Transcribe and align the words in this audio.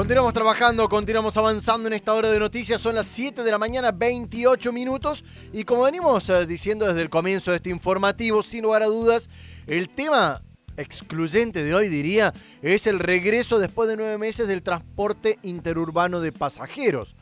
Continuamos 0.00 0.32
trabajando, 0.32 0.88
continuamos 0.88 1.36
avanzando 1.36 1.86
en 1.86 1.92
esta 1.92 2.14
hora 2.14 2.30
de 2.30 2.40
noticias. 2.40 2.80
Son 2.80 2.94
las 2.94 3.04
7 3.04 3.42
de 3.42 3.50
la 3.50 3.58
mañana, 3.58 3.92
28 3.92 4.72
minutos. 4.72 5.22
Y 5.52 5.64
como 5.64 5.82
venimos 5.82 6.26
eh, 6.30 6.46
diciendo 6.46 6.86
desde 6.86 7.02
el 7.02 7.10
comienzo 7.10 7.50
de 7.50 7.58
este 7.58 7.68
informativo, 7.68 8.42
sin 8.42 8.62
lugar 8.62 8.82
a 8.82 8.86
dudas, 8.86 9.28
el 9.66 9.90
tema 9.90 10.40
excluyente 10.78 11.62
de 11.62 11.74
hoy, 11.74 11.88
diría, 11.88 12.32
es 12.62 12.86
el 12.86 12.98
regreso 12.98 13.58
después 13.58 13.90
de 13.90 13.98
nueve 13.98 14.16
meses 14.16 14.48
del 14.48 14.62
transporte 14.62 15.38
interurbano 15.42 16.22
de 16.22 16.32
pasajeros. 16.32 17.14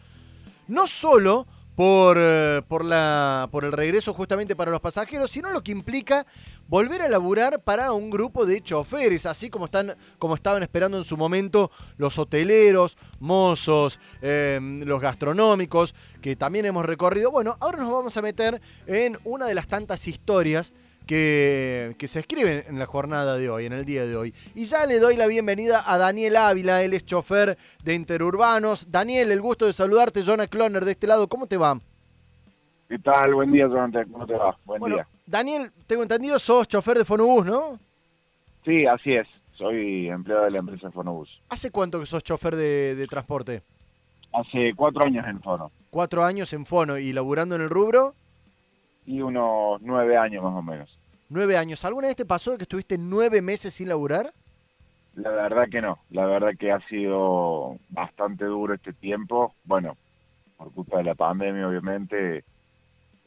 No 0.68 0.86
solo 0.86 1.48
por, 1.78 2.16
eh, 2.18 2.60
por, 2.66 2.84
la, 2.84 3.48
por 3.52 3.64
el 3.64 3.70
regreso 3.70 4.12
justamente 4.12 4.56
para 4.56 4.72
los 4.72 4.80
pasajeros, 4.80 5.30
sino 5.30 5.52
lo 5.52 5.62
que 5.62 5.70
implica 5.70 6.26
volver 6.66 7.02
a 7.02 7.08
laburar 7.08 7.62
para 7.62 7.92
un 7.92 8.10
grupo 8.10 8.46
de 8.46 8.60
choferes, 8.60 9.26
así 9.26 9.48
como, 9.48 9.66
están, 9.66 9.94
como 10.18 10.34
estaban 10.34 10.64
esperando 10.64 10.98
en 10.98 11.04
su 11.04 11.16
momento 11.16 11.70
los 11.96 12.18
hoteleros, 12.18 12.98
mozos, 13.20 14.00
em, 14.22 14.82
los 14.82 15.00
gastronómicos, 15.00 15.94
que 16.20 16.34
también 16.34 16.66
hemos 16.66 16.84
recorrido. 16.84 17.30
Bueno, 17.30 17.56
ahora 17.60 17.78
nos 17.78 17.92
vamos 17.92 18.16
a 18.16 18.22
meter 18.22 18.60
en 18.88 19.16
una 19.22 19.46
de 19.46 19.54
las 19.54 19.68
tantas 19.68 20.08
historias 20.08 20.72
que, 21.08 21.96
que, 21.98 22.06
se 22.06 22.20
escriben 22.20 22.64
en 22.68 22.78
la 22.78 22.84
jornada 22.84 23.38
de 23.38 23.48
hoy, 23.48 23.64
en 23.64 23.72
el 23.72 23.86
día 23.86 24.06
de 24.06 24.14
hoy. 24.14 24.34
Y 24.54 24.66
ya 24.66 24.84
le 24.84 25.00
doy 25.00 25.16
la 25.16 25.26
bienvenida 25.26 25.82
a 25.84 25.96
Daniel 25.96 26.36
Ávila, 26.36 26.82
él 26.82 26.92
es 26.92 27.06
chofer 27.06 27.56
de 27.82 27.94
Interurbanos. 27.94 28.92
Daniel, 28.92 29.32
el 29.32 29.40
gusto 29.40 29.64
de 29.64 29.72
saludarte, 29.72 30.22
Jonah 30.22 30.46
Cloner 30.46 30.84
de 30.84 30.92
este 30.92 31.06
lado, 31.06 31.26
¿cómo 31.26 31.46
te 31.46 31.56
va? 31.56 31.78
¿Qué 32.88 32.98
tal? 32.98 33.34
Buen 33.34 33.50
día, 33.50 33.66
Jonathan, 33.66 34.06
¿cómo 34.12 34.26
te 34.26 34.34
va? 34.34 34.54
Buen 34.66 34.80
bueno, 34.80 34.96
día. 34.96 35.08
Daniel, 35.26 35.72
tengo 35.86 36.02
entendido, 36.02 36.38
sos 36.38 36.68
chofer 36.68 36.98
de 36.98 37.06
Fonobús, 37.06 37.46
¿no? 37.46 37.78
Sí, 38.66 38.84
así 38.84 39.14
es, 39.14 39.26
soy 39.56 40.10
empleado 40.10 40.44
de 40.44 40.50
la 40.50 40.58
empresa 40.58 40.90
Fonobús. 40.90 41.40
¿Hace 41.48 41.70
cuánto 41.70 42.00
que 42.00 42.06
sos 42.06 42.22
chofer 42.22 42.54
de, 42.54 42.94
de 42.94 43.06
transporte? 43.06 43.62
Hace 44.34 44.74
cuatro 44.76 45.06
años 45.06 45.26
en 45.26 45.40
Fono. 45.40 45.72
Cuatro 45.88 46.22
años 46.22 46.52
en 46.52 46.66
Fono 46.66 46.98
y 46.98 47.14
laburando 47.14 47.56
en 47.56 47.62
el 47.62 47.70
rubro. 47.70 48.14
Y 49.08 49.22
unos 49.22 49.80
nueve 49.80 50.18
años 50.18 50.44
más 50.44 50.54
o 50.54 50.60
menos. 50.60 50.98
Nueve 51.30 51.56
años. 51.56 51.82
¿Alguna 51.86 52.08
vez 52.08 52.16
te 52.16 52.26
pasó 52.26 52.58
que 52.58 52.64
estuviste 52.64 52.98
nueve 52.98 53.40
meses 53.40 53.72
sin 53.72 53.88
laburar? 53.88 54.34
La 55.14 55.30
verdad 55.30 55.64
que 55.70 55.80
no. 55.80 55.98
La 56.10 56.26
verdad 56.26 56.50
que 56.58 56.70
ha 56.70 56.78
sido 56.88 57.78
bastante 57.88 58.44
duro 58.44 58.74
este 58.74 58.92
tiempo. 58.92 59.54
Bueno, 59.64 59.96
por 60.58 60.70
culpa 60.72 60.98
de 60.98 61.04
la 61.04 61.14
pandemia, 61.14 61.66
obviamente, 61.66 62.44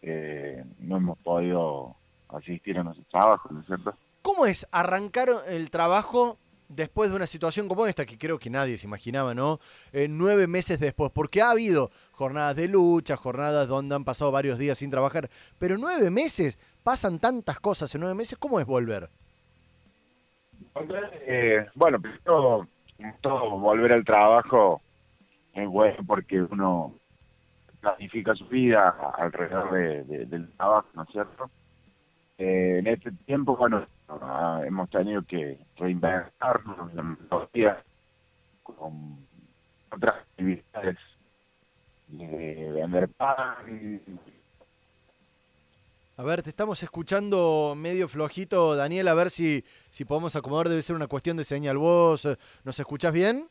eh, 0.03 0.63
no 0.81 0.97
hemos 0.97 1.17
podido 1.17 1.95
asistir 2.29 2.77
a 2.77 2.83
nuestros 2.83 3.07
trabajos, 3.07 3.51
¿no 3.51 3.61
es 3.61 3.65
cierto? 3.65 3.95
¿Cómo 4.21 4.45
es 4.45 4.67
arrancar 4.71 5.29
el 5.47 5.71
trabajo 5.71 6.37
después 6.75 7.09
de 7.09 7.15
una 7.15 7.27
situación 7.27 7.67
como 7.67 7.85
esta, 7.87 8.05
que 8.05 8.17
creo 8.17 8.39
que 8.39 8.49
nadie 8.49 8.77
se 8.77 8.87
imaginaba, 8.87 9.33
¿no? 9.33 9.59
Eh, 9.91 10.07
nueve 10.09 10.47
meses 10.47 10.79
después, 10.79 11.11
porque 11.11 11.41
ha 11.41 11.51
habido 11.51 11.91
jornadas 12.11 12.55
de 12.55 12.67
lucha, 12.67 13.17
jornadas 13.17 13.67
donde 13.67 13.95
han 13.95 14.03
pasado 14.03 14.31
varios 14.31 14.57
días 14.57 14.77
sin 14.77 14.89
trabajar, 14.89 15.29
pero 15.59 15.77
nueve 15.77 16.09
meses, 16.09 16.57
pasan 16.83 17.19
tantas 17.19 17.59
cosas 17.59 17.93
en 17.93 18.01
nueve 18.01 18.15
meses, 18.15 18.37
¿cómo 18.37 18.59
es 18.59 18.65
volver? 18.65 19.09
Eh, 21.27 21.65
bueno, 21.75 21.99
primero, 21.99 22.67
todo 23.21 23.59
volver 23.59 23.93
al 23.93 24.05
trabajo 24.05 24.81
es 25.53 25.67
bueno 25.67 25.97
porque 26.07 26.41
uno 26.41 26.95
planifica 27.81 28.35
su 28.35 28.47
vida 28.47 28.95
alrededor 29.17 29.71
de, 29.73 30.25
del 30.25 30.49
trabajo, 30.53 30.87
¿no 30.93 31.03
es 31.03 31.09
cierto? 31.09 31.49
Eh, 32.37 32.77
en 32.79 32.87
este 32.87 33.11
tiempo, 33.25 33.55
bueno, 33.57 33.85
ah, 34.21 34.61
hemos 34.65 34.89
tenido 34.89 35.21
que 35.23 35.59
reinventarnos 35.77 36.93
los 37.29 37.51
días 37.51 37.77
con 38.63 39.25
otras 39.91 40.15
actividades 40.15 40.97
de 42.07 42.71
vender 42.73 43.09
pan, 43.09 44.01
a 46.17 46.23
ver, 46.23 46.43
te 46.43 46.49
estamos 46.49 46.83
escuchando 46.83 47.73
medio 47.75 48.07
flojito, 48.07 48.75
Daniel, 48.75 49.07
a 49.07 49.15
ver 49.15 49.31
si, 49.31 49.65
si 49.89 50.05
podemos 50.05 50.35
acomodar, 50.35 50.69
debe 50.69 50.83
ser 50.83 50.95
una 50.95 51.07
cuestión 51.07 51.35
de 51.35 51.43
señal. 51.43 51.79
¿Vos 51.79 52.25
eh, 52.25 52.37
nos 52.63 52.79
escuchás 52.79 53.11
bien? 53.11 53.49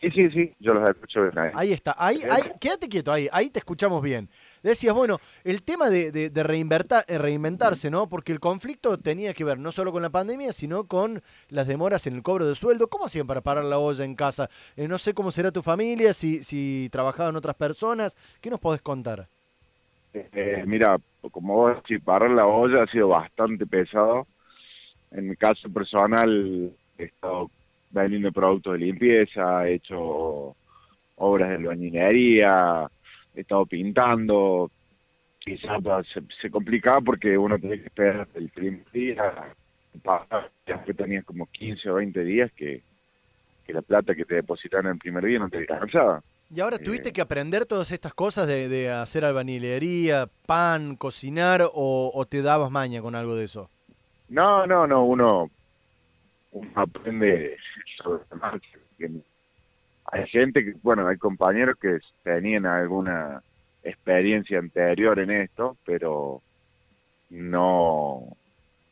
Sí, 0.00 0.10
sí, 0.10 0.30
sí, 0.30 0.54
yo 0.60 0.74
los 0.74 0.88
escucho 0.88 1.22
bien. 1.22 1.52
Ahí, 1.54 1.72
está, 1.72 1.96
ahí, 1.98 2.20
ahí, 2.30 2.42
quédate 2.60 2.86
quieto, 2.86 3.10
ahí, 3.10 3.28
ahí 3.32 3.48
te 3.48 3.60
escuchamos 3.60 4.02
bien. 4.02 4.28
Decías, 4.62 4.94
bueno, 4.94 5.18
el 5.42 5.62
tema 5.62 5.88
de, 5.88 6.12
de, 6.12 6.28
de 6.28 6.40
eh, 6.40 7.18
reinventarse, 7.18 7.90
¿no? 7.90 8.06
Porque 8.06 8.32
el 8.32 8.38
conflicto 8.38 8.98
tenía 8.98 9.32
que 9.32 9.44
ver 9.44 9.58
no 9.58 9.72
solo 9.72 9.92
con 9.92 10.02
la 10.02 10.10
pandemia, 10.10 10.52
sino 10.52 10.84
con 10.84 11.22
las 11.48 11.66
demoras 11.66 12.06
en 12.06 12.14
el 12.14 12.22
cobro 12.22 12.46
de 12.46 12.54
sueldo. 12.54 12.88
¿Cómo 12.88 13.06
hacían 13.06 13.26
para 13.26 13.40
parar 13.40 13.64
la 13.64 13.78
olla 13.78 14.04
en 14.04 14.14
casa? 14.14 14.50
Eh, 14.76 14.86
no 14.86 14.98
sé 14.98 15.14
cómo 15.14 15.30
será 15.30 15.50
tu 15.50 15.62
familia, 15.62 16.12
si, 16.12 16.44
si 16.44 16.88
trabajaban 16.92 17.34
otras 17.34 17.56
personas. 17.56 18.16
¿Qué 18.42 18.50
nos 18.50 18.60
podés 18.60 18.82
contar? 18.82 19.28
Eh, 20.12 20.62
mira, 20.66 20.98
como 21.30 21.54
vos 21.54 21.76
decís, 21.76 22.02
parar 22.04 22.30
la 22.30 22.46
olla 22.46 22.82
ha 22.82 22.86
sido 22.86 23.08
bastante 23.08 23.66
pesado. 23.66 24.26
En 25.10 25.28
mi 25.28 25.36
caso 25.36 25.70
personal, 25.70 26.70
he 26.98 27.04
estado 27.04 27.50
vendiendo 28.02 28.32
productos 28.32 28.74
de 28.74 28.78
limpieza, 28.80 29.66
he 29.66 29.74
hecho 29.74 30.56
obras 31.16 31.48
de 31.48 31.54
albañilería, 31.56 32.90
he 33.34 33.40
estado 33.40 33.66
pintando. 33.66 34.70
Quizás 35.38 35.80
se, 36.12 36.22
se 36.40 36.50
complicaba 36.50 37.00
porque 37.00 37.38
uno 37.38 37.58
tenía 37.58 37.78
que 37.78 37.86
esperar 37.86 38.28
el 38.34 38.48
primer 38.48 38.90
día, 38.90 39.54
que 40.84 40.94
tenías 40.94 41.24
como 41.24 41.46
15 41.46 41.90
o 41.90 41.94
20 41.94 42.24
días 42.24 42.50
que, 42.52 42.82
que 43.64 43.72
la 43.72 43.82
plata 43.82 44.14
que 44.14 44.24
te 44.24 44.36
depositaron 44.36 44.92
el 44.92 44.98
primer 44.98 45.24
día 45.24 45.38
no 45.38 45.48
te 45.48 45.58
alcanzaba. 45.58 46.22
Y 46.48 46.60
ahora 46.60 46.78
tuviste 46.78 47.12
que 47.12 47.20
aprender 47.20 47.66
todas 47.66 47.90
estas 47.90 48.14
cosas 48.14 48.46
de, 48.46 48.68
de 48.68 48.90
hacer 48.90 49.24
albañilería, 49.24 50.28
pan, 50.46 50.94
cocinar, 50.94 51.62
o, 51.72 52.24
te 52.28 52.40
dabas 52.40 52.70
maña 52.70 53.02
con 53.02 53.16
algo 53.16 53.34
de 53.34 53.44
eso? 53.44 53.68
No, 54.28 54.64
no, 54.66 54.86
no, 54.86 55.04
uno, 55.04 55.50
aprende 56.74 57.56
sobre 58.02 58.24
Hay 60.12 60.26
gente 60.28 60.64
que, 60.64 60.74
bueno, 60.82 61.06
hay 61.08 61.16
compañeros 61.16 61.76
que 61.80 61.98
tenían 62.22 62.66
alguna 62.66 63.42
experiencia 63.82 64.58
anterior 64.58 65.18
en 65.18 65.30
esto, 65.30 65.76
pero 65.84 66.42
no, 67.30 68.36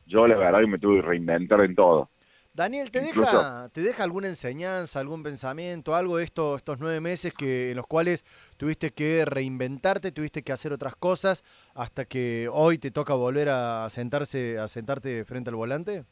yo 0.05 0.27
la 0.27 0.37
verdad 0.37 0.61
que 0.61 0.67
me 0.67 0.79
tuve 0.79 1.01
que 1.01 1.07
reinventar 1.07 1.61
en 1.61 1.75
todo. 1.75 2.09
Daniel, 2.53 2.89
¿te 2.89 3.01
deja, 3.01 3.67
¿te 3.73 3.81
deja 3.81 4.03
alguna 4.05 4.29
enseñanza, 4.29 5.01
algún 5.01 5.23
pensamiento, 5.23 5.93
algo 5.93 6.15
de 6.15 6.23
esto, 6.23 6.55
estos 6.55 6.79
nueve 6.79 7.01
meses 7.01 7.33
que, 7.33 7.71
en 7.71 7.75
los 7.75 7.85
cuales 7.85 8.23
tuviste 8.55 8.91
que 8.91 9.25
reinventarte, 9.25 10.13
tuviste 10.13 10.41
que 10.41 10.53
hacer 10.53 10.71
otras 10.71 10.95
cosas 10.95 11.43
hasta 11.73 12.05
que 12.05 12.47
hoy 12.49 12.77
te 12.77 12.91
toca 12.91 13.13
volver 13.13 13.49
a 13.49 13.89
sentarse, 13.89 14.57
a 14.57 14.69
sentarte 14.69 15.25
frente 15.25 15.49
al 15.49 15.57
volante? 15.57 16.05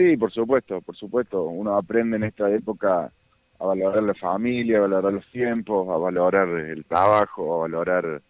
Sí, 0.00 0.16
por 0.16 0.32
supuesto, 0.32 0.80
por 0.80 0.96
supuesto. 0.96 1.42
Uno 1.42 1.76
aprende 1.76 2.16
en 2.16 2.24
esta 2.24 2.50
época 2.50 3.12
a 3.58 3.66
valorar 3.66 4.02
la 4.02 4.14
familia, 4.14 4.78
a 4.78 4.80
valorar 4.80 5.12
los 5.12 5.26
tiempos, 5.30 5.86
a 5.90 5.98
valorar 5.98 6.48
el 6.48 6.86
trabajo, 6.86 7.56
a 7.56 7.58
valorar 7.58 8.22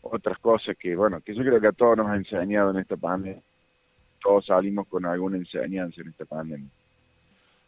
otras 0.00 0.38
cosas 0.38 0.74
que, 0.78 0.96
bueno, 0.96 1.20
que 1.20 1.34
yo 1.34 1.42
creo 1.42 1.60
que 1.60 1.66
a 1.66 1.72
todos 1.72 1.98
nos 1.98 2.08
ha 2.08 2.16
enseñado 2.16 2.70
en 2.70 2.78
esta 2.78 2.96
pandemia 2.96 3.42
todos 4.22 4.46
salimos 4.46 4.86
con 4.88 5.04
alguna 5.04 5.36
enseñanza 5.36 6.00
en 6.00 6.08
esta 6.08 6.24
pandemia. 6.24 6.68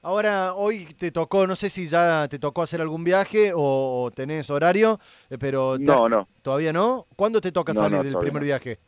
Ahora, 0.00 0.54
hoy 0.54 0.86
te 0.98 1.10
tocó, 1.10 1.46
no 1.46 1.56
sé 1.56 1.68
si 1.68 1.86
ya 1.86 2.28
te 2.28 2.38
tocó 2.38 2.62
hacer 2.62 2.80
algún 2.80 3.04
viaje 3.04 3.52
o, 3.54 4.10
tenés 4.14 4.48
horario, 4.48 5.00
eh, 5.28 5.36
pero... 5.38 5.76
No, 5.78 6.08
no. 6.08 6.28
¿Todavía 6.40 6.72
no? 6.72 7.06
¿Cuándo 7.16 7.40
te 7.40 7.52
toca 7.52 7.74
salir 7.74 8.02
del 8.02 8.16
primer 8.18 8.42
viaje? 8.42 8.78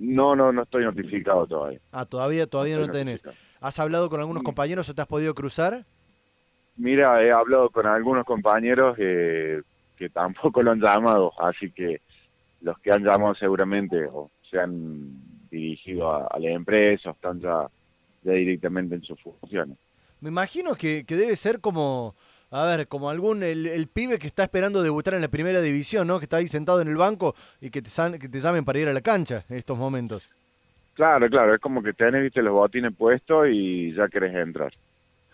No, 0.00 0.34
no, 0.34 0.50
no 0.50 0.62
estoy 0.62 0.84
notificado 0.84 1.46
todavía. 1.46 1.78
Ah, 1.92 2.06
todavía, 2.06 2.46
todavía 2.46 2.78
no, 2.78 2.88
tenés. 2.88 3.22
¿Has 3.60 3.78
hablado 3.78 4.08
con 4.08 4.18
algunos 4.18 4.42
mm. 4.42 4.46
compañeros 4.46 4.88
o 4.88 4.94
te 4.94 5.02
has 5.02 5.06
podido 5.06 5.34
cruzar? 5.34 5.84
Mira, 6.76 7.22
he 7.22 7.30
hablado 7.30 7.68
con 7.68 7.86
algunos 7.86 8.24
compañeros 8.24 8.96
que 8.96 9.62
tampoco 10.14 10.62
lo 10.62 10.70
han 10.70 10.80
llamado, 10.80 11.32
así 11.38 11.70
que 11.70 12.00
los 12.62 12.78
que 12.78 12.92
han 12.92 13.04
llamado 13.04 13.34
seguramente 13.34 14.06
o 14.06 14.30
se 14.50 14.58
han 14.58 15.48
dirigido 15.50 16.10
a, 16.10 16.38
la 16.38 16.50
empresa, 16.50 17.10
están 17.10 17.40
ya, 17.40 17.68
directamente 18.22 18.94
en 18.94 19.02
sus 19.02 19.20
funciones. 19.20 19.76
Me 20.20 20.28
imagino 20.28 20.74
que, 20.74 21.04
debe 21.06 21.36
ser 21.36 21.60
como, 21.60 22.14
a 22.50 22.64
ver, 22.64 22.88
como 22.88 23.10
algún, 23.10 23.42
el, 23.42 23.88
pibe 23.92 24.18
que 24.18 24.26
está 24.26 24.42
esperando 24.42 24.82
debutar 24.82 25.14
en 25.14 25.20
la 25.20 25.28
primera 25.28 25.60
división, 25.60 26.08
¿no? 26.08 26.18
Que 26.18 26.24
está 26.24 26.38
ahí 26.38 26.48
sentado 26.48 26.80
en 26.80 26.88
el 26.88 26.96
banco 26.96 27.34
y 27.60 27.70
que 27.70 27.80
te, 27.80 27.90
que 28.18 28.28
te 28.28 28.40
llamen 28.40 28.64
para 28.64 28.78
ir 28.78 28.88
a 28.88 28.92
la 28.92 29.00
cancha 29.00 29.44
en 29.48 29.56
estos 29.56 29.78
momentos. 29.78 30.28
Claro, 30.94 31.28
claro, 31.30 31.54
es 31.54 31.60
como 31.60 31.82
que 31.82 31.92
tenés, 31.92 32.22
viste, 32.22 32.42
los 32.42 32.52
botines 32.52 32.94
puestos 32.94 33.46
y 33.48 33.94
ya 33.94 34.08
querés 34.08 34.34
entrar. 34.34 34.72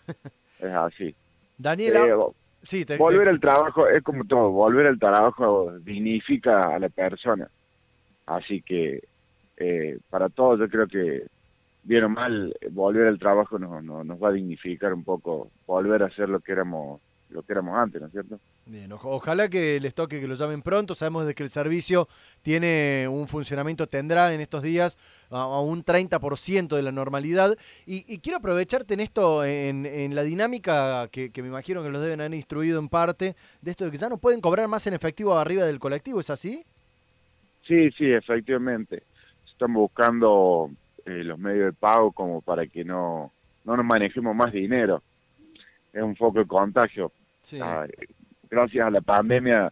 es 0.59 0.73
así. 0.73 1.15
Daniela, 1.57 2.05
eh, 2.05 2.15
sí, 2.61 2.85
volver 2.97 3.27
al 3.29 3.39
trabajo 3.39 3.87
es 3.87 4.03
como 4.03 4.23
todo, 4.23 4.51
volver 4.51 4.85
al 4.85 4.99
trabajo 4.99 5.73
dignifica 5.79 6.75
a 6.75 6.79
la 6.79 6.89
persona. 6.89 7.49
Así 8.27 8.61
que 8.61 9.01
eh, 9.57 9.97
para 10.09 10.29
todos 10.29 10.59
yo 10.59 10.69
creo 10.69 10.87
que 10.87 11.25
bien 11.87 12.03
o 12.03 12.09
mal 12.09 12.53
volver 12.71 13.07
al 13.07 13.17
trabajo 13.17 13.57
nos, 13.57 13.83
nos, 13.83 14.21
va 14.21 14.29
a 14.29 14.33
dignificar 14.33 14.93
un 14.93 15.03
poco, 15.03 15.49
volver 15.65 16.03
a 16.03 16.09
ser 16.11 16.27
lo 16.29 16.41
que 16.41 16.51
éramos 16.51 17.01
lo 17.29 17.43
que 17.43 17.51
éramos 17.51 17.77
antes, 17.77 17.99
¿no 17.99 18.07
es 18.07 18.13
cierto? 18.13 18.39
Bien, 18.65 18.89
ojalá 18.89 19.49
que 19.49 19.81
les 19.81 19.93
toque 19.93 20.21
que 20.21 20.29
lo 20.29 20.35
llamen 20.35 20.61
pronto. 20.61 20.95
Sabemos 20.95 21.25
de 21.25 21.35
que 21.35 21.43
el 21.43 21.49
servicio 21.49 22.07
tiene 22.41 23.05
un 23.09 23.27
funcionamiento, 23.27 23.87
tendrá 23.87 24.33
en 24.33 24.39
estos 24.39 24.63
días 24.63 24.97
a, 25.29 25.59
un 25.59 25.83
30% 25.83 26.73
de 26.73 26.81
la 26.81 26.93
normalidad. 26.93 27.57
Y, 27.85 28.19
quiero 28.19 28.37
aprovecharte 28.37 28.93
en 28.93 29.01
esto, 29.01 29.43
en, 29.43 30.15
la 30.15 30.23
dinámica 30.23 31.09
que, 31.11 31.29
me 31.41 31.49
imagino 31.49 31.83
que 31.83 31.89
los 31.89 32.01
deben 32.01 32.21
haber 32.21 32.33
instruido 32.33 32.79
en 32.79 32.87
parte, 32.87 33.35
de 33.61 33.71
esto 33.71 33.83
de 33.83 33.91
que 33.91 33.97
ya 33.97 34.07
no 34.07 34.19
pueden 34.19 34.39
cobrar 34.39 34.69
más 34.69 34.87
en 34.87 34.93
efectivo 34.93 35.37
arriba 35.37 35.65
del 35.65 35.79
colectivo, 35.79 36.21
¿es 36.21 36.29
así? 36.29 36.63
Sí, 37.67 37.91
sí, 37.91 38.09
efectivamente. 38.09 39.03
Estamos 39.45 39.81
buscando 39.81 40.71
eh, 41.07 41.23
los 41.23 41.39
medios 41.39 41.65
de 41.65 41.73
pago 41.73 42.11
como 42.11 42.41
para 42.41 42.67
que 42.67 42.83
no, 42.83 43.31
no 43.65 43.75
nos 43.75 43.85
manejemos 43.85 44.35
más 44.35 44.51
dinero. 44.51 45.01
Es 45.91 46.03
un 46.03 46.15
foco 46.15 46.39
de 46.39 46.45
contagio. 46.45 47.11
Sí 47.41 47.59
gracias 48.49 48.87
a 48.87 48.91
la 48.91 49.01
pandemia 49.01 49.71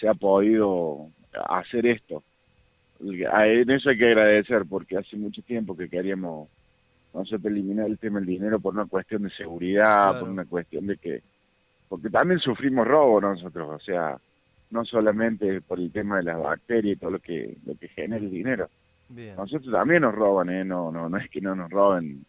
se 0.00 0.08
ha 0.08 0.14
podido 0.14 1.08
hacer 1.32 1.86
esto. 1.86 2.22
En 3.00 3.70
eso 3.70 3.90
hay 3.90 3.98
que 3.98 4.06
agradecer 4.06 4.64
porque 4.68 4.96
hace 4.96 5.16
mucho 5.16 5.42
tiempo 5.42 5.76
que 5.76 5.88
queríamos 5.88 6.48
nosotros 7.12 7.46
eliminar 7.46 7.86
el 7.86 7.98
tema 7.98 8.20
del 8.20 8.28
dinero 8.28 8.60
por 8.60 8.74
una 8.74 8.86
cuestión 8.86 9.24
de 9.24 9.30
seguridad, 9.30 10.18
por 10.18 10.28
una 10.28 10.44
cuestión 10.44 10.86
de 10.86 10.96
que, 10.96 11.22
porque 11.88 12.08
también 12.08 12.40
sufrimos 12.40 12.86
robo 12.86 13.20
nosotros, 13.20 13.68
o 13.68 13.84
sea, 13.84 14.16
no 14.70 14.84
solamente 14.84 15.60
por 15.60 15.78
el 15.78 15.92
tema 15.92 16.18
de 16.18 16.22
las 16.24 16.40
bacterias 16.40 16.96
y 16.96 17.00
todo 17.00 17.10
lo 17.10 17.18
que 17.18 17.56
lo 17.66 17.74
que 17.74 17.88
genera 17.88 18.22
el 18.22 18.30
dinero. 18.30 18.70
Nosotros 19.36 19.72
también 19.72 20.02
nos 20.02 20.14
roban, 20.14 20.48
¿eh? 20.50 20.64
no, 20.64 20.90
no, 20.90 21.08
no 21.08 21.16
es 21.18 21.28
que 21.28 21.40
no 21.40 21.54
nos 21.54 21.70
roben. 21.70 22.24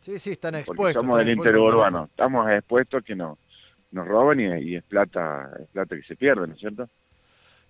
Sí, 0.00 0.18
sí, 0.18 0.32
están 0.32 0.56
expuestos. 0.56 1.00
somos 1.00 1.18
del 1.18 1.30
interurbano, 1.30 2.04
estamos 2.04 2.50
expuestos 2.50 3.02
a 3.02 3.04
que 3.04 3.14
no, 3.14 3.38
nos 3.92 4.08
roban 4.08 4.40
y, 4.40 4.74
es 4.74 4.82
plata 4.82 5.50
es 5.60 5.68
plata 5.68 5.94
que 5.94 6.02
se 6.02 6.16
pierde, 6.16 6.46
¿no 6.46 6.54
es 6.54 6.60
cierto? 6.60 6.88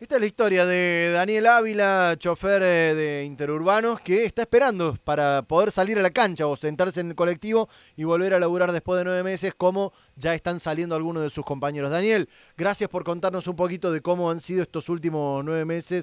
Esta 0.00 0.17
es 0.17 0.20
la 0.20 0.26
historia 0.26 0.67
de 0.67 1.12
Daniel 1.12 1.46
Ávila, 1.46 2.17
chofer 2.19 2.61
eh, 2.64 2.94
de 2.94 3.25
Interurbanos, 3.25 4.00
que 4.00 4.25
está 4.25 4.43
esperando 4.43 4.96
para 5.05 5.43
poder 5.43 5.70
salir 5.70 5.96
a 5.96 6.02
la 6.02 6.11
cancha 6.11 6.49
o 6.49 6.56
sentarse 6.56 7.00
en 7.00 7.11
el 7.11 7.14
colectivo 7.14 7.69
y 7.96 8.02
volver 8.02 8.34
a 8.34 8.40
laburar 8.40 8.73
después 8.73 8.99
de 8.99 9.05
nueve 9.05 9.23
meses, 9.23 9.55
como 9.56 9.93
ya 10.17 10.34
están 10.34 10.58
saliendo 10.58 10.96
algunos 10.96 11.23
de 11.23 11.31
sus 11.31 11.44
compañeros. 11.44 11.93
Daniel, 11.93 12.29
gracias 12.56 12.90
por 12.90 13.05
contarnos 13.05 13.46
un 13.46 13.55
poquito 13.55 13.93
de 13.93 14.00
cómo 14.00 14.29
han 14.29 14.40
sido 14.40 14.62
estos 14.62 14.88
últimos 14.88 15.44
nueve 15.44 15.64
meses 15.64 16.00